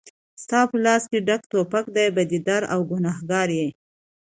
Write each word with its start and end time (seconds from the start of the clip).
ستا 0.43 0.59
په 0.69 0.77
لاس 0.85 1.03
کې 1.11 1.19
ډک 1.27 1.41
توپک 1.51 1.85
دی 1.95 2.07
بدي 2.15 2.39
دار 2.47 2.63
او 2.73 2.79
ګنهګار 2.89 3.47
یې 3.59 3.67